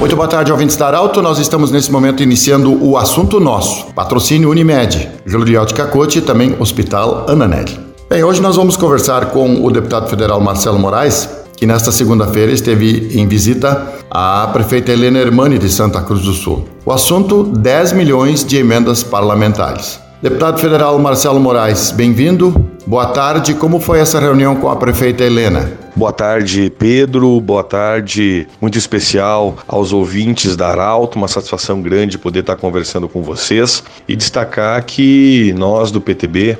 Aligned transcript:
Muito 0.00 0.16
boa 0.16 0.26
tarde, 0.26 0.50
ouvintes 0.50 0.76
da 0.76 0.86
Arauto. 0.86 1.20
Nós 1.20 1.38
estamos 1.38 1.70
nesse 1.70 1.92
momento 1.92 2.22
iniciando 2.22 2.82
o 2.82 2.96
assunto 2.96 3.38
nosso. 3.38 3.92
Patrocínio 3.92 4.48
Unimed, 4.48 5.10
Gelo 5.26 5.44
de 5.44 5.74
Cacote 5.74 6.20
e 6.20 6.22
também 6.22 6.56
Hospital 6.58 7.26
Ananelli. 7.28 7.78
Bem, 8.08 8.24
hoje 8.24 8.40
nós 8.40 8.56
vamos 8.56 8.78
conversar 8.78 9.26
com 9.26 9.62
o 9.62 9.70
deputado 9.70 10.08
federal 10.08 10.40
Marcelo 10.40 10.78
Moraes, 10.78 11.28
que 11.54 11.66
nesta 11.66 11.92
segunda-feira 11.92 12.50
esteve 12.50 13.10
em 13.20 13.28
visita 13.28 13.92
à 14.10 14.48
prefeita 14.50 14.90
Helena 14.90 15.18
Hermani 15.18 15.58
de 15.58 15.68
Santa 15.68 16.00
Cruz 16.00 16.22
do 16.22 16.32
Sul. 16.32 16.64
O 16.86 16.92
assunto: 16.92 17.44
10 17.44 17.92
milhões 17.92 18.42
de 18.42 18.56
emendas 18.56 19.02
parlamentares. 19.02 20.00
Deputado 20.22 20.58
federal 20.58 20.98
Marcelo 20.98 21.38
Moraes, 21.38 21.90
bem-vindo. 21.90 22.54
Boa 22.90 23.06
tarde. 23.06 23.54
Como 23.54 23.78
foi 23.78 24.00
essa 24.00 24.18
reunião 24.18 24.56
com 24.56 24.68
a 24.68 24.74
prefeita 24.74 25.22
Helena? 25.22 25.70
Boa 25.94 26.12
tarde, 26.12 26.72
Pedro. 26.76 27.40
Boa 27.40 27.62
tarde, 27.62 28.48
muito 28.60 28.76
especial 28.76 29.56
aos 29.68 29.92
ouvintes 29.92 30.56
da 30.56 30.70
Arauto. 30.70 31.16
Uma 31.16 31.28
satisfação 31.28 31.80
grande 31.80 32.18
poder 32.18 32.40
estar 32.40 32.56
conversando 32.56 33.08
com 33.08 33.22
vocês 33.22 33.84
e 34.08 34.16
destacar 34.16 34.84
que 34.84 35.54
nós 35.56 35.92
do 35.92 36.00
PTB, 36.00 36.58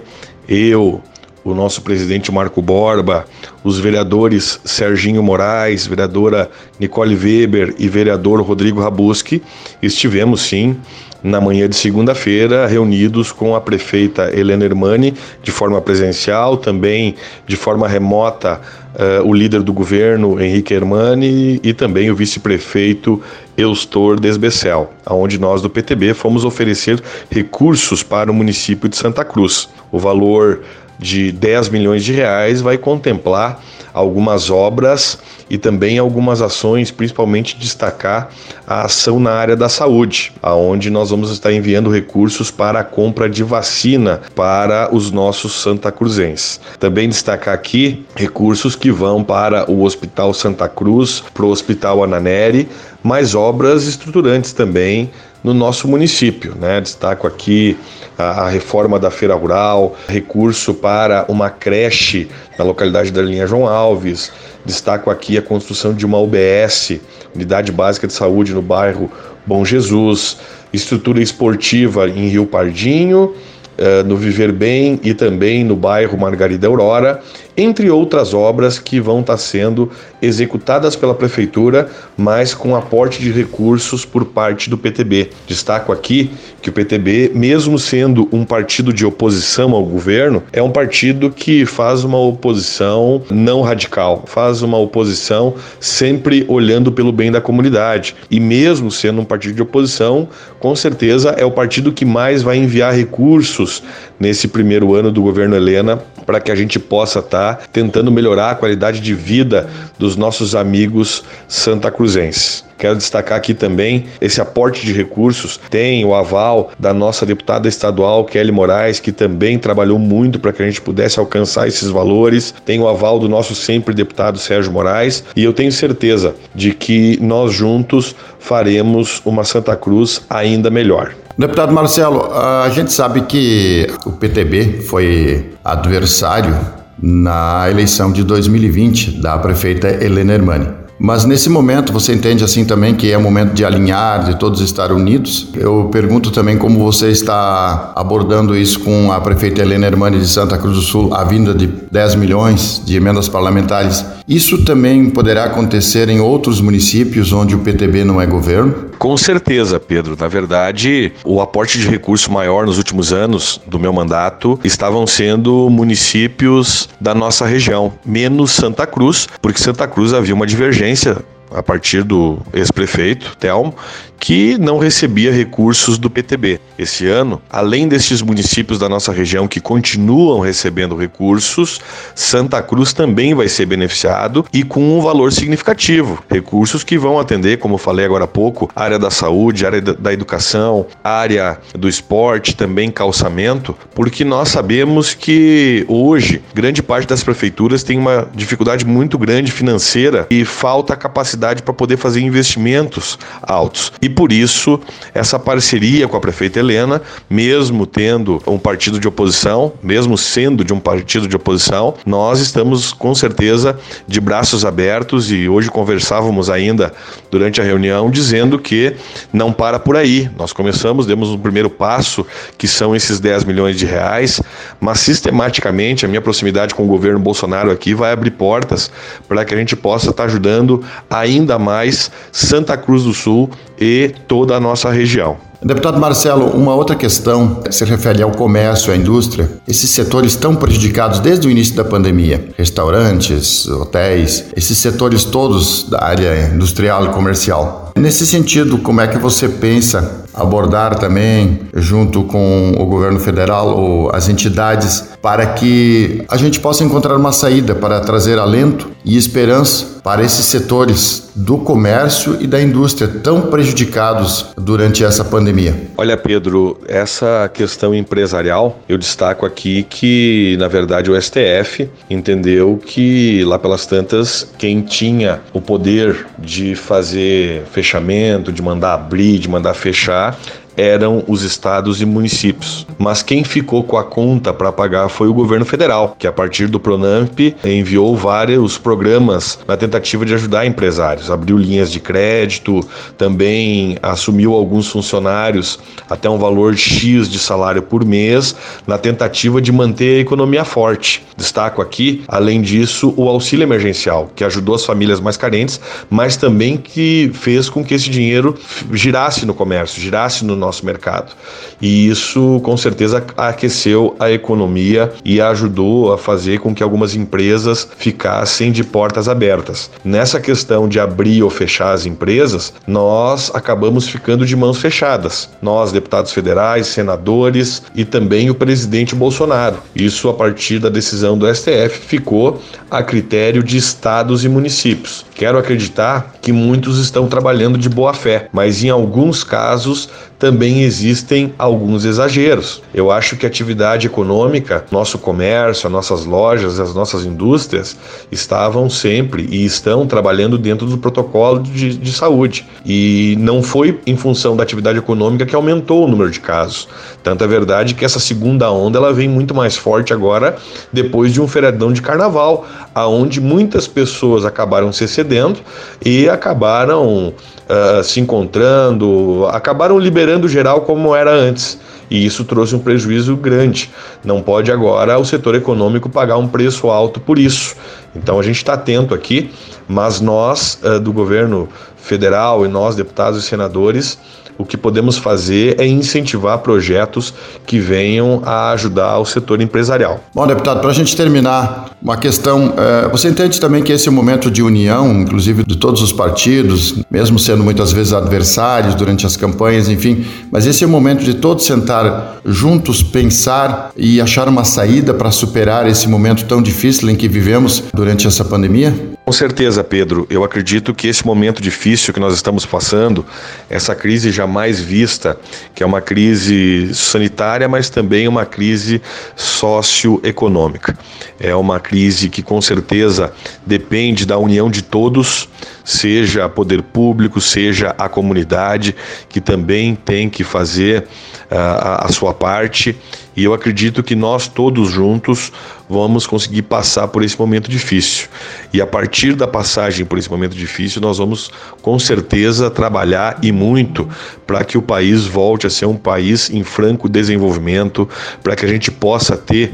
eu, 0.48 1.02
o 1.42 1.52
nosso 1.52 1.82
presidente 1.82 2.30
Marco 2.30 2.62
Borba, 2.62 3.24
os 3.64 3.80
vereadores 3.80 4.60
Serginho 4.64 5.24
Moraes, 5.24 5.84
vereadora 5.84 6.48
Nicole 6.78 7.16
Weber 7.16 7.74
e 7.76 7.88
vereador 7.88 8.40
Rodrigo 8.40 8.80
Rabuski, 8.80 9.42
estivemos 9.82 10.42
sim 10.42 10.76
na 11.22 11.40
manhã 11.40 11.68
de 11.68 11.76
segunda-feira, 11.76 12.66
reunidos 12.66 13.32
com 13.32 13.54
a 13.54 13.60
prefeita 13.60 14.30
Helena 14.34 14.64
Hermani, 14.64 15.14
de 15.42 15.50
forma 15.50 15.80
presencial, 15.80 16.56
também 16.56 17.14
de 17.46 17.56
forma 17.56 17.86
remota, 17.86 18.60
uh, 18.94 19.28
o 19.28 19.34
líder 19.34 19.62
do 19.62 19.72
governo, 19.72 20.40
Henrique 20.40 20.74
Hermani, 20.74 21.60
e 21.62 21.72
também 21.72 22.10
o 22.10 22.16
vice-prefeito 22.16 23.22
Eustor 23.56 24.18
Desbecel, 24.18 24.90
aonde 25.04 25.38
nós 25.38 25.60
do 25.60 25.68
PTB 25.68 26.14
fomos 26.14 26.44
oferecer 26.44 27.02
recursos 27.30 28.02
para 28.02 28.30
o 28.30 28.34
município 28.34 28.88
de 28.88 28.96
Santa 28.96 29.24
Cruz. 29.24 29.68
O 29.92 29.98
valor 29.98 30.62
de 30.98 31.32
10 31.32 31.70
milhões 31.70 32.04
de 32.04 32.12
reais 32.12 32.60
vai 32.60 32.76
contemplar 32.76 33.62
algumas 33.92 34.50
obras 34.50 35.18
e 35.48 35.58
também 35.58 35.98
algumas 35.98 36.40
ações, 36.40 36.90
principalmente 36.90 37.58
destacar 37.58 38.30
a 38.66 38.82
ação 38.82 39.18
na 39.18 39.32
área 39.32 39.56
da 39.56 39.68
saúde, 39.68 40.32
aonde 40.40 40.90
nós 40.90 41.10
vamos 41.10 41.30
estar 41.30 41.52
enviando 41.52 41.90
recursos 41.90 42.50
para 42.50 42.80
a 42.80 42.84
compra 42.84 43.28
de 43.28 43.42
vacina 43.42 44.20
para 44.34 44.94
os 44.94 45.10
nossos 45.10 45.60
Santa 45.60 45.90
Cruzenses. 45.90 46.60
Também 46.78 47.08
destacar 47.08 47.54
aqui 47.54 48.04
recursos 48.14 48.76
que 48.76 48.92
vão 48.92 49.24
para 49.24 49.70
o 49.70 49.82
Hospital 49.82 50.32
Santa 50.32 50.68
Cruz, 50.68 51.22
para 51.34 51.44
o 51.44 51.50
Hospital 51.50 52.04
Ananeri, 52.04 52.68
mais 53.02 53.34
obras 53.34 53.86
estruturantes 53.86 54.52
também 54.52 55.10
no 55.42 55.54
nosso 55.54 55.88
município. 55.88 56.54
Né? 56.54 56.80
Destaco 56.80 57.26
aqui 57.26 57.76
a, 58.18 58.42
a, 58.42 58.48
reforma 58.48 58.98
da 58.98 59.10
feira 59.10 59.34
rural, 59.34 59.96
recurso 60.08 60.74
para 60.74 61.24
uma 61.28 61.50
creche 61.50 62.28
na 62.58 62.64
localidade 62.64 63.10
da 63.10 63.22
linha 63.22 63.46
João 63.46 63.66
Alves. 63.66 64.32
Destaco 64.64 65.10
aqui 65.10 65.38
a 65.38 65.42
construção 65.42 65.94
de 65.94 66.04
uma 66.04 66.18
UBS, 66.18 67.00
Unidade 67.34 67.72
Básica 67.72 68.06
de 68.06 68.12
Saúde, 68.12 68.52
no 68.52 68.62
bairro 68.62 69.10
Bom 69.46 69.64
Jesus, 69.64 70.36
estrutura 70.72 71.20
esportiva 71.20 72.08
em 72.08 72.28
Rio 72.28 72.46
Pardinho 72.46 73.34
eh, 73.80 74.02
no 74.02 74.14
Viver 74.14 74.52
Bem 74.52 75.00
e 75.02 75.14
também 75.14 75.64
no 75.64 75.74
bairro 75.74 76.18
Margarida 76.18 76.66
Aurora, 76.66 77.22
entre 77.56 77.90
outras 77.90 78.32
obras 78.34 78.78
que 78.78 79.00
vão 79.00 79.20
estar 79.20 79.36
sendo 79.36 79.90
executadas 80.22 80.96
pela 80.96 81.14
Prefeitura, 81.14 81.88
mas 82.16 82.54
com 82.54 82.76
aporte 82.76 83.20
de 83.20 83.30
recursos 83.30 84.04
por 84.04 84.24
parte 84.24 84.68
do 84.68 84.78
PTB. 84.78 85.30
Destaco 85.46 85.92
aqui 85.92 86.30
que 86.60 86.68
o 86.68 86.72
PTB, 86.72 87.32
mesmo 87.34 87.78
sendo 87.78 88.28
um 88.30 88.44
partido 88.44 88.92
de 88.92 89.04
oposição 89.06 89.72
ao 89.74 89.84
governo, 89.84 90.42
é 90.52 90.62
um 90.62 90.70
partido 90.70 91.30
que 91.30 91.64
faz 91.64 92.04
uma 92.04 92.18
oposição 92.18 93.22
não 93.30 93.62
radical, 93.62 94.24
faz 94.26 94.62
uma 94.62 94.78
oposição 94.78 95.54
sempre 95.78 96.44
olhando 96.48 96.92
pelo 96.92 97.12
bem 97.12 97.32
da 97.32 97.40
comunidade. 97.40 98.14
E 98.30 98.38
mesmo 98.38 98.90
sendo 98.90 99.20
um 99.20 99.24
partido 99.24 99.54
de 99.54 99.62
oposição, 99.62 100.28
com 100.58 100.76
certeza 100.76 101.30
é 101.30 101.44
o 101.44 101.50
partido 101.50 101.92
que 101.92 102.04
mais 102.04 102.42
vai 102.42 102.58
enviar 102.58 102.94
recursos 102.94 103.82
nesse 104.18 104.48
primeiro 104.48 104.94
ano 104.94 105.10
do 105.10 105.22
governo 105.22 105.56
Helena 105.56 106.00
para 106.26 106.40
que 106.40 106.52
a 106.52 106.54
gente 106.54 106.78
possa 106.78 107.20
estar 107.20 107.49
tá 107.54 107.62
tentando 107.72 108.10
melhorar 108.10 108.50
a 108.50 108.54
qualidade 108.54 109.00
de 109.00 109.14
vida 109.14 109.68
dos 109.98 110.16
nossos 110.16 110.54
amigos 110.54 111.24
santa 111.48 111.90
cruzenses. 111.90 112.64
Quero 112.80 112.96
destacar 112.96 113.36
aqui 113.36 113.52
também 113.52 114.06
esse 114.22 114.40
aporte 114.40 114.86
de 114.86 114.92
recursos. 114.94 115.60
Tem 115.68 116.02
o 116.02 116.14
aval 116.14 116.70
da 116.78 116.94
nossa 116.94 117.26
deputada 117.26 117.68
estadual, 117.68 118.24
Kelly 118.24 118.50
Moraes, 118.50 118.98
que 118.98 119.12
também 119.12 119.58
trabalhou 119.58 119.98
muito 119.98 120.40
para 120.40 120.50
que 120.50 120.62
a 120.62 120.66
gente 120.66 120.80
pudesse 120.80 121.20
alcançar 121.20 121.68
esses 121.68 121.88
valores. 121.88 122.54
Tem 122.64 122.80
o 122.80 122.88
aval 122.88 123.18
do 123.18 123.28
nosso 123.28 123.54
sempre 123.54 123.94
deputado 123.94 124.38
Sérgio 124.38 124.72
Moraes. 124.72 125.22
E 125.36 125.44
eu 125.44 125.52
tenho 125.52 125.70
certeza 125.70 126.34
de 126.54 126.72
que 126.72 127.18
nós 127.20 127.52
juntos 127.52 128.16
faremos 128.38 129.20
uma 129.26 129.44
Santa 129.44 129.76
Cruz 129.76 130.22
ainda 130.30 130.70
melhor. 130.70 131.14
Deputado 131.36 131.74
Marcelo, 131.74 132.32
a 132.32 132.68
gente 132.70 132.92
sabe 132.94 133.22
que 133.22 133.86
o 134.06 134.12
PTB 134.12 134.80
foi 134.88 135.50
adversário 135.62 136.79
na 137.02 137.68
eleição 137.70 138.12
de 138.12 138.22
2020 138.24 139.20
da 139.20 139.38
prefeita 139.38 139.88
Helena 140.04 140.34
Hermani. 140.34 140.80
Mas 141.02 141.24
nesse 141.24 141.48
momento, 141.48 141.94
você 141.94 142.12
entende 142.12 142.44
assim 142.44 142.62
também 142.62 142.94
que 142.94 143.10
é 143.10 143.16
o 143.16 143.22
momento 143.22 143.54
de 143.54 143.64
alinhar, 143.64 144.22
de 144.22 144.38
todos 144.38 144.60
estar 144.60 144.92
unidos? 144.92 145.48
Eu 145.56 145.88
pergunto 145.90 146.30
também 146.30 146.58
como 146.58 146.78
você 146.78 147.08
está 147.08 147.94
abordando 147.96 148.54
isso 148.54 148.80
com 148.80 149.10
a 149.10 149.18
prefeita 149.18 149.62
Helena 149.62 149.86
Hermani 149.86 150.18
de 150.18 150.28
Santa 150.28 150.58
Cruz 150.58 150.76
do 150.76 150.82
Sul, 150.82 151.14
a 151.14 151.24
vinda 151.24 151.54
de 151.54 151.66
10 151.66 152.16
milhões 152.16 152.82
de 152.84 152.96
emendas 152.96 153.30
parlamentares. 153.30 154.04
Isso 154.28 154.62
também 154.62 155.08
poderá 155.08 155.44
acontecer 155.44 156.10
em 156.10 156.20
outros 156.20 156.60
municípios 156.60 157.32
onde 157.32 157.54
o 157.54 157.60
PTB 157.60 158.04
não 158.04 158.20
é 158.20 158.26
governo? 158.26 158.89
Com 159.00 159.16
certeza, 159.16 159.80
Pedro. 159.80 160.14
Na 160.14 160.28
verdade, 160.28 161.10
o 161.24 161.40
aporte 161.40 161.78
de 161.78 161.88
recurso 161.88 162.30
maior 162.30 162.66
nos 162.66 162.76
últimos 162.76 163.14
anos 163.14 163.58
do 163.66 163.78
meu 163.78 163.94
mandato 163.94 164.60
estavam 164.62 165.06
sendo 165.06 165.70
municípios 165.70 166.86
da 167.00 167.14
nossa 167.14 167.46
região, 167.46 167.94
menos 168.04 168.50
Santa 168.50 168.86
Cruz, 168.86 169.26
porque 169.40 169.58
Santa 169.58 169.88
Cruz 169.88 170.12
havia 170.12 170.34
uma 170.34 170.46
divergência 170.46 171.16
a 171.50 171.62
partir 171.62 172.04
do 172.04 172.40
ex-prefeito, 172.52 173.36
Telmo, 173.38 173.74
que 174.20 174.58
não 174.58 174.78
recebia 174.78 175.32
recursos 175.32 175.98
do 175.98 176.10
PTB. 176.10 176.60
Esse 176.78 177.08
ano, 177.08 177.40
além 177.48 177.88
destes 177.88 178.20
municípios 178.20 178.78
da 178.78 178.88
nossa 178.88 179.10
região 179.12 179.48
que 179.48 179.60
continuam 179.60 180.40
recebendo 180.40 180.94
recursos, 180.94 181.80
Santa 182.14 182.62
Cruz 182.62 182.92
também 182.92 183.34
vai 183.34 183.48
ser 183.48 183.64
beneficiado 183.64 184.44
e 184.52 184.62
com 184.62 184.98
um 184.98 185.00
valor 185.00 185.32
significativo. 185.32 186.22
Recursos 186.30 186.84
que 186.84 186.98
vão 186.98 187.18
atender, 187.18 187.58
como 187.58 187.78
falei 187.78 188.04
agora 188.04 188.24
há 188.24 188.28
pouco, 188.28 188.70
área 188.76 188.98
da 188.98 189.10
saúde, 189.10 189.64
área 189.64 189.80
da 189.80 190.12
educação, 190.12 190.86
área 191.02 191.58
do 191.74 191.88
esporte, 191.88 192.54
também 192.54 192.90
calçamento, 192.90 193.74
porque 193.94 194.24
nós 194.24 194.50
sabemos 194.50 195.14
que 195.14 195.84
hoje 195.88 196.42
grande 196.52 196.82
parte 196.82 197.08
das 197.08 197.24
prefeituras 197.24 197.82
tem 197.82 197.98
uma 197.98 198.28
dificuldade 198.34 198.84
muito 198.84 199.16
grande 199.16 199.50
financeira 199.50 200.26
e 200.28 200.44
falta 200.44 200.94
capacidade 200.94 201.62
para 201.62 201.72
poder 201.72 201.96
fazer 201.96 202.20
investimentos 202.20 203.18
altos. 203.42 203.92
E 204.02 204.09
por 204.10 204.32
isso, 204.32 204.80
essa 205.14 205.38
parceria 205.38 206.06
com 206.06 206.16
a 206.16 206.20
prefeita 206.20 206.58
Helena, 206.58 207.00
mesmo 207.28 207.86
tendo 207.86 208.42
um 208.46 208.58
partido 208.58 208.98
de 208.98 209.08
oposição, 209.08 209.72
mesmo 209.82 210.18
sendo 210.18 210.64
de 210.64 210.72
um 210.72 210.80
partido 210.80 211.26
de 211.26 211.36
oposição, 211.36 211.94
nós 212.04 212.40
estamos 212.40 212.92
com 212.92 213.14
certeza 213.14 213.78
de 214.06 214.20
braços 214.20 214.64
abertos 214.64 215.30
e 215.30 215.48
hoje 215.48 215.70
conversávamos 215.70 216.50
ainda 216.50 216.92
durante 217.30 217.60
a 217.60 217.64
reunião 217.64 218.10
dizendo 218.10 218.58
que 218.58 218.96
não 219.32 219.52
para 219.52 219.78
por 219.78 219.96
aí. 219.96 220.30
Nós 220.36 220.52
começamos, 220.52 221.06
demos 221.06 221.30
um 221.30 221.38
primeiro 221.38 221.70
passo, 221.70 222.26
que 222.58 222.66
são 222.68 222.94
esses 222.94 223.20
10 223.20 223.44
milhões 223.44 223.76
de 223.76 223.86
reais, 223.86 224.40
mas 224.80 225.00
sistematicamente 225.00 226.04
a 226.04 226.08
minha 226.08 226.20
proximidade 226.20 226.74
com 226.74 226.84
o 226.84 226.88
governo 226.88 227.18
Bolsonaro 227.18 227.70
aqui 227.70 227.94
vai 227.94 228.12
abrir 228.12 228.32
portas 228.32 228.90
para 229.28 229.44
que 229.44 229.54
a 229.54 229.56
gente 229.56 229.76
possa 229.76 230.10
estar 230.10 230.24
ajudando 230.24 230.84
ainda 231.08 231.58
mais 231.58 232.10
Santa 232.32 232.76
Cruz 232.76 233.04
do 233.04 233.12
Sul 233.12 233.50
e 233.78 233.99
toda 234.08 234.56
a 234.56 234.60
nossa 234.60 234.90
região. 234.90 235.36
Deputado 235.62 236.00
Marcelo, 236.00 236.46
uma 236.56 236.74
outra 236.74 236.96
questão 236.96 237.60
se 237.70 237.84
refere 237.84 238.22
ao 238.22 238.30
comércio, 238.30 238.90
à 238.90 238.96
indústria. 238.96 239.50
Esses 239.68 239.90
setores 239.90 240.32
estão 240.32 240.56
prejudicados 240.56 241.20
desde 241.20 241.46
o 241.46 241.50
início 241.50 241.74
da 241.74 241.84
pandemia. 241.84 242.48
Restaurantes, 242.56 243.68
hotéis, 243.68 244.46
esses 244.56 244.78
setores 244.78 245.24
todos 245.24 245.82
da 245.90 246.02
área 246.02 246.50
industrial 246.54 247.04
e 247.04 247.08
comercial. 247.10 247.92
Nesse 247.94 248.26
sentido, 248.26 248.78
como 248.78 249.02
é 249.02 249.06
que 249.06 249.18
você 249.18 249.50
pensa 249.50 250.24
abordar 250.32 250.98
também, 250.98 251.60
junto 251.74 252.22
com 252.22 252.72
o 252.78 252.86
governo 252.86 253.20
federal 253.20 253.76
ou 253.76 254.10
as 254.14 254.28
entidades, 254.28 255.04
para 255.20 255.44
que 255.46 256.24
a 256.28 256.36
gente 256.38 256.58
possa 256.60 256.82
encontrar 256.84 257.16
uma 257.16 257.32
saída 257.32 257.74
para 257.74 258.00
trazer 258.00 258.38
alento 258.38 258.90
e 259.04 259.16
esperança 259.16 259.99
para 260.02 260.22
esses 260.22 260.46
setores 260.46 261.30
do 261.34 261.58
comércio 261.58 262.36
e 262.40 262.46
da 262.46 262.60
indústria 262.60 263.08
tão 263.08 263.42
prejudicados 263.42 264.46
durante 264.56 265.04
essa 265.04 265.24
pandemia? 265.24 265.74
Olha, 265.96 266.16
Pedro, 266.16 266.78
essa 266.88 267.50
questão 267.52 267.94
empresarial, 267.94 268.78
eu 268.88 268.98
destaco 268.98 269.46
aqui 269.46 269.84
que, 269.88 270.56
na 270.58 270.68
verdade, 270.68 271.10
o 271.10 271.20
STF 271.20 271.88
entendeu 272.08 272.80
que 272.84 273.44
lá 273.44 273.58
pelas 273.58 273.86
tantas, 273.86 274.48
quem 274.58 274.82
tinha 274.82 275.40
o 275.52 275.60
poder 275.60 276.26
de 276.38 276.74
fazer 276.74 277.62
fechamento, 277.72 278.52
de 278.52 278.62
mandar 278.62 278.94
abrir, 278.94 279.38
de 279.38 279.48
mandar 279.48 279.74
fechar, 279.74 280.38
eram 280.80 281.22
os 281.28 281.42
estados 281.42 282.00
e 282.00 282.06
municípios. 282.06 282.86
Mas 282.98 283.22
quem 283.22 283.44
ficou 283.44 283.84
com 283.84 283.98
a 283.98 284.04
conta 284.04 284.52
para 284.52 284.72
pagar 284.72 285.08
foi 285.08 285.28
o 285.28 285.34
governo 285.34 285.66
federal, 285.66 286.16
que 286.18 286.26
a 286.26 286.32
partir 286.32 286.68
do 286.68 286.80
Pronamp 286.80 287.38
enviou 287.64 288.16
vários 288.16 288.78
programas 288.78 289.58
na 289.68 289.76
tentativa 289.76 290.24
de 290.24 290.32
ajudar 290.34 290.64
empresários, 290.64 291.30
abriu 291.30 291.58
linhas 291.58 291.92
de 291.92 292.00
crédito, 292.00 292.80
também 293.18 293.98
assumiu 294.02 294.54
alguns 294.54 294.88
funcionários 294.88 295.78
até 296.08 296.28
um 296.30 296.38
valor 296.38 296.74
X 296.76 297.28
de 297.28 297.38
salário 297.38 297.82
por 297.82 298.04
mês, 298.04 298.54
na 298.86 298.96
tentativa 298.96 299.60
de 299.60 299.70
manter 299.70 300.18
a 300.18 300.20
economia 300.20 300.64
forte. 300.64 301.22
Destaco 301.36 301.82
aqui, 301.82 302.24
além 302.26 302.62
disso, 302.62 303.12
o 303.16 303.28
auxílio 303.28 303.64
emergencial, 303.64 304.30
que 304.34 304.44
ajudou 304.44 304.74
as 304.74 304.84
famílias 304.84 305.20
mais 305.20 305.36
carentes, 305.36 305.80
mas 306.08 306.36
também 306.36 306.76
que 306.76 307.30
fez 307.34 307.68
com 307.68 307.84
que 307.84 307.94
esse 307.94 308.08
dinheiro 308.08 308.54
girasse 308.92 309.44
no 309.44 309.54
comércio, 309.54 310.00
girasse 310.00 310.44
no 310.44 310.56
nosso 310.56 310.69
mercado. 310.84 311.32
E 311.80 312.08
isso, 312.08 312.60
com 312.62 312.76
certeza, 312.76 313.24
aqueceu 313.36 314.14
a 314.18 314.30
economia 314.30 315.12
e 315.24 315.40
ajudou 315.40 316.12
a 316.12 316.18
fazer 316.18 316.60
com 316.60 316.74
que 316.74 316.82
algumas 316.82 317.14
empresas 317.14 317.88
ficassem 317.96 318.70
de 318.70 318.84
portas 318.84 319.28
abertas. 319.28 319.90
Nessa 320.04 320.40
questão 320.40 320.88
de 320.88 321.00
abrir 321.00 321.42
ou 321.42 321.50
fechar 321.50 321.92
as 321.92 322.06
empresas, 322.06 322.72
nós 322.86 323.50
acabamos 323.54 324.08
ficando 324.08 324.46
de 324.46 324.54
mãos 324.54 324.78
fechadas. 324.78 325.48
Nós, 325.60 325.92
deputados 325.92 326.32
federais, 326.32 326.86
senadores 326.86 327.82
e 327.94 328.04
também 328.04 328.50
o 328.50 328.54
presidente 328.54 329.14
Bolsonaro. 329.14 329.78
Isso, 329.94 330.28
a 330.28 330.34
partir 330.34 330.78
da 330.78 330.88
decisão 330.88 331.36
do 331.36 331.52
STF, 331.52 331.98
ficou 332.06 332.60
a 332.90 333.02
critério 333.02 333.62
de 333.62 333.76
estados 333.76 334.44
e 334.44 334.48
municípios. 334.48 335.24
Quero 335.34 335.58
acreditar 335.58 336.34
que 336.42 336.52
muitos 336.52 336.98
estão 336.98 337.26
trabalhando 337.26 337.78
de 337.78 337.88
boa 337.88 338.12
fé, 338.12 338.48
mas 338.52 338.84
em 338.84 338.90
alguns 338.90 339.42
casos 339.42 340.08
também 340.40 340.84
existem 340.84 341.52
alguns 341.58 342.06
exageros. 342.06 342.82
Eu 342.94 343.10
acho 343.10 343.36
que 343.36 343.44
a 343.44 343.48
atividade 343.48 344.06
econômica, 344.06 344.86
nosso 344.90 345.18
comércio, 345.18 345.86
as 345.86 345.92
nossas 345.92 346.24
lojas, 346.24 346.80
as 346.80 346.94
nossas 346.94 347.26
indústrias 347.26 347.94
estavam 348.32 348.88
sempre 348.88 349.46
e 349.50 349.66
estão 349.66 350.06
trabalhando 350.06 350.56
dentro 350.56 350.86
do 350.86 350.96
protocolo 350.96 351.62
de, 351.62 351.94
de 351.94 352.12
saúde. 352.12 352.66
E 352.86 353.36
não 353.38 353.62
foi 353.62 354.00
em 354.06 354.16
função 354.16 354.56
da 354.56 354.62
atividade 354.62 354.98
econômica 354.98 355.44
que 355.44 355.54
aumentou 355.54 356.06
o 356.06 356.08
número 356.08 356.30
de 356.30 356.40
casos. 356.40 356.88
Tanto 357.22 357.44
é 357.44 357.46
verdade 357.46 357.94
que 357.94 358.02
essa 358.02 358.18
segunda 358.18 358.72
onda 358.72 358.96
ela 358.96 359.12
vem 359.12 359.28
muito 359.28 359.54
mais 359.54 359.76
forte 359.76 360.10
agora 360.10 360.56
depois 360.90 361.34
de 361.34 361.40
um 361.42 361.46
feriadão 361.46 361.92
de 361.92 362.00
carnaval, 362.00 362.66
aonde 362.94 363.42
muitas 363.42 363.86
pessoas 363.86 364.46
acabaram 364.46 364.90
se 364.90 365.04
excedendo 365.04 365.60
e 366.02 366.30
acabaram 366.30 367.34
uh, 367.70 368.02
se 368.02 368.20
encontrando, 368.20 369.46
acabaram 369.50 369.98
liberando 369.98 370.29
geral 370.48 370.82
como 370.82 371.14
era 371.14 371.32
antes. 371.32 371.78
E 372.10 372.26
isso 372.26 372.44
trouxe 372.44 372.74
um 372.74 372.80
prejuízo 372.80 373.36
grande. 373.36 373.90
Não 374.24 374.42
pode 374.42 374.72
agora 374.72 375.18
o 375.18 375.24
setor 375.24 375.54
econômico 375.54 376.08
pagar 376.08 376.36
um 376.38 376.48
preço 376.48 376.88
alto 376.88 377.20
por 377.20 377.38
isso. 377.38 377.76
Então 378.14 378.38
a 378.38 378.42
gente 378.42 378.56
está 378.56 378.74
atento 378.74 379.14
aqui, 379.14 379.52
mas 379.86 380.20
nós 380.20 380.80
uh, 380.82 380.98
do 380.98 381.12
governo 381.12 381.68
federal 381.96 382.64
e 382.64 382.68
nós, 382.68 382.96
deputados 382.96 383.38
e 383.38 383.46
senadores, 383.46 384.18
o 384.60 384.64
que 384.66 384.76
podemos 384.76 385.16
fazer 385.16 385.80
é 385.80 385.86
incentivar 385.86 386.58
projetos 386.58 387.32
que 387.66 387.78
venham 387.78 388.42
a 388.44 388.72
ajudar 388.72 389.18
o 389.18 389.24
setor 389.24 389.62
empresarial. 389.62 390.20
Bom, 390.34 390.46
deputado, 390.46 390.80
para 390.80 390.90
a 390.90 390.92
gente 390.92 391.16
terminar, 391.16 391.96
uma 392.02 392.18
questão: 392.18 392.74
é, 392.76 393.08
você 393.08 393.28
entende 393.28 393.58
também 393.58 393.82
que 393.82 393.90
esse 393.90 394.06
é 394.06 394.12
um 394.12 394.14
momento 394.14 394.50
de 394.50 394.62
união, 394.62 395.10
inclusive 395.22 395.64
de 395.64 395.76
todos 395.76 396.02
os 396.02 396.12
partidos, 396.12 396.96
mesmo 397.10 397.38
sendo 397.38 397.64
muitas 397.64 397.90
vezes 397.90 398.12
adversários 398.12 398.94
durante 398.94 399.24
as 399.24 399.34
campanhas, 399.34 399.88
enfim, 399.88 400.26
mas 400.52 400.66
esse 400.66 400.84
é 400.84 400.86
o 400.86 400.90
momento 400.90 401.24
de 401.24 401.34
todos 401.34 401.64
sentar 401.64 402.36
juntos, 402.44 403.02
pensar 403.02 403.90
e 403.96 404.20
achar 404.20 404.46
uma 404.46 404.64
saída 404.64 405.14
para 405.14 405.30
superar 405.30 405.88
esse 405.88 406.06
momento 406.06 406.44
tão 406.44 406.60
difícil 406.60 407.08
em 407.08 407.16
que 407.16 407.28
vivemos 407.28 407.82
durante 407.94 408.26
essa 408.26 408.44
pandemia? 408.44 409.09
Com 409.30 409.34
certeza, 409.34 409.84
Pedro. 409.84 410.26
Eu 410.28 410.42
acredito 410.42 410.92
que 410.92 411.06
esse 411.06 411.24
momento 411.24 411.62
difícil 411.62 412.12
que 412.12 412.18
nós 412.18 412.34
estamos 412.34 412.66
passando, 412.66 413.24
essa 413.70 413.94
crise 413.94 414.32
jamais 414.32 414.80
vista, 414.80 415.38
que 415.72 415.84
é 415.84 415.86
uma 415.86 416.00
crise 416.00 416.92
sanitária, 416.92 417.68
mas 417.68 417.88
também 417.88 418.26
uma 418.26 418.44
crise 418.44 419.00
socioeconômica. 419.36 420.98
É 421.38 421.54
uma 421.54 421.78
crise 421.78 422.28
que 422.28 422.42
com 422.42 422.60
certeza 422.60 423.32
depende 423.64 424.26
da 424.26 424.36
união 424.36 424.68
de 424.68 424.82
todos, 424.82 425.48
seja 425.84 426.48
poder 426.48 426.82
público, 426.82 427.40
seja 427.40 427.94
a 427.96 428.08
comunidade, 428.08 428.96
que 429.28 429.40
também 429.40 429.94
tem 429.94 430.28
que 430.28 430.42
fazer 430.42 431.06
uh, 431.50 432.04
a 432.04 432.08
sua 432.12 432.32
parte. 432.32 432.96
E 433.36 433.44
eu 433.44 433.54
acredito 433.54 434.02
que 434.02 434.14
nós 434.14 434.48
todos 434.48 434.90
juntos 434.90 435.52
vamos 435.88 436.26
conseguir 436.26 436.62
passar 436.62 437.08
por 437.08 437.24
esse 437.24 437.38
momento 437.38 437.70
difícil. 437.70 438.28
E 438.72 438.80
a 438.80 438.86
partir 438.86 439.34
da 439.34 439.46
passagem 439.46 440.04
por 440.04 440.18
esse 440.18 440.30
momento 440.30 440.54
difícil, 440.54 441.00
nós 441.00 441.18
vamos 441.18 441.50
com 441.82 441.98
certeza 441.98 442.70
trabalhar 442.70 443.38
e 443.42 443.50
muito 443.50 444.08
para 444.46 444.64
que 444.64 444.78
o 444.78 444.82
país 444.82 445.24
volte 445.24 445.66
a 445.66 445.70
ser 445.70 445.86
um 445.86 445.96
país 445.96 446.50
em 446.50 446.62
franco 446.62 447.08
desenvolvimento, 447.08 448.08
para 448.42 448.54
que 448.54 448.64
a 448.64 448.68
gente 448.68 448.90
possa 448.90 449.36
ter 449.36 449.72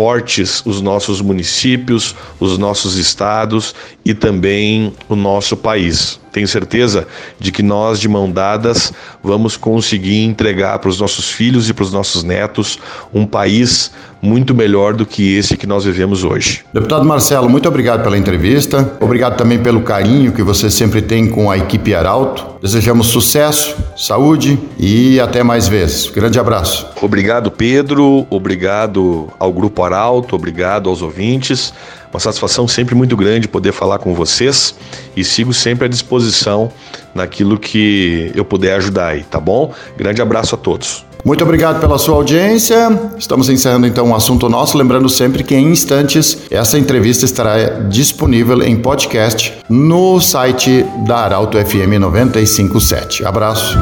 fortes 0.00 0.62
os 0.64 0.80
nossos 0.80 1.20
municípios, 1.20 2.16
os 2.40 2.56
nossos 2.56 2.96
estados 2.96 3.74
e 4.02 4.14
também 4.14 4.94
o 5.10 5.14
nosso 5.14 5.58
país. 5.58 6.18
Tenho 6.32 6.48
certeza 6.48 7.06
de 7.38 7.52
que 7.52 7.62
nós, 7.62 8.00
de 8.00 8.08
mão 8.08 8.30
dadas, 8.30 8.94
vamos 9.22 9.58
conseguir 9.58 10.24
entregar 10.24 10.78
para 10.78 10.88
os 10.88 10.98
nossos 10.98 11.30
filhos 11.30 11.68
e 11.68 11.74
para 11.74 11.82
os 11.82 11.92
nossos 11.92 12.24
netos 12.24 12.78
um 13.12 13.26
país 13.26 13.92
muito 14.22 14.54
melhor 14.54 14.94
do 14.94 15.06
que 15.06 15.36
esse 15.36 15.56
que 15.56 15.66
nós 15.66 15.84
vivemos 15.84 16.24
hoje. 16.24 16.64
Deputado 16.72 17.04
Marcelo, 17.04 17.48
muito 17.48 17.68
obrigado 17.68 18.02
pela 18.02 18.18
entrevista. 18.18 18.96
Obrigado 19.00 19.36
também 19.36 19.58
pelo 19.58 19.80
carinho 19.82 20.32
que 20.32 20.42
você 20.42 20.70
sempre 20.70 21.00
tem 21.00 21.28
com 21.28 21.50
a 21.50 21.56
equipe 21.56 21.94
Arauto. 21.94 22.46
Desejamos 22.60 23.06
sucesso, 23.06 23.74
saúde 23.96 24.58
e 24.78 25.18
até 25.18 25.42
mais 25.42 25.66
vezes. 25.66 26.08
Grande 26.10 26.38
abraço. 26.38 26.86
Obrigado, 27.00 27.50
Pedro. 27.50 28.26
Obrigado 28.28 29.28
ao 29.38 29.52
Grupo 29.52 29.82
Arauto. 29.82 30.36
Obrigado 30.36 30.90
aos 30.90 31.00
ouvintes. 31.00 31.72
Uma 32.12 32.20
satisfação 32.20 32.66
sempre 32.66 32.94
muito 32.94 33.16
grande 33.16 33.46
poder 33.46 33.72
falar 33.72 33.98
com 33.98 34.14
vocês 34.14 34.74
e 35.16 35.22
sigo 35.24 35.54
sempre 35.54 35.86
à 35.86 35.88
disposição 35.88 36.70
naquilo 37.14 37.58
que 37.58 38.32
eu 38.34 38.44
puder 38.44 38.76
ajudar 38.76 39.08
aí, 39.08 39.22
tá 39.22 39.38
bom? 39.38 39.72
Grande 39.96 40.20
abraço 40.20 40.54
a 40.54 40.58
todos. 40.58 41.09
Muito 41.24 41.44
obrigado 41.44 41.80
pela 41.80 41.98
sua 41.98 42.14
audiência. 42.14 43.10
Estamos 43.18 43.48
encerrando 43.48 43.86
então 43.86 44.06
um 44.06 44.14
assunto 44.14 44.48
nosso, 44.48 44.76
lembrando 44.76 45.08
sempre 45.08 45.44
que 45.44 45.54
em 45.54 45.70
instantes 45.70 46.38
essa 46.50 46.78
entrevista 46.78 47.24
estará 47.24 47.80
disponível 47.88 48.62
em 48.62 48.76
podcast 48.76 49.52
no 49.68 50.20
site 50.20 50.84
da 51.06 51.18
Arauto 51.18 51.58
FM 51.58 52.00
957. 52.00 53.24
Abraço. 53.24 53.78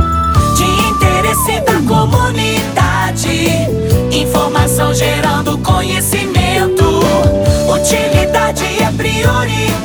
De 0.56 0.64
interesse 0.90 1.60
da 1.60 1.80
comunidade, 1.86 3.48
informação 4.12 4.92
gerando 4.92 5.56
conhecimento, 5.58 6.84
utilidade 7.72 8.64
é 8.82 8.92
prioridade. 8.96 9.78